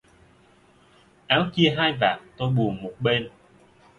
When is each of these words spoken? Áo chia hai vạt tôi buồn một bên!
Áo 1.27 1.49
chia 1.53 1.71
hai 1.77 1.97
vạt 1.99 2.19
tôi 2.37 2.49
buồn 2.49 2.83
một 2.83 2.93
bên! 2.99 3.29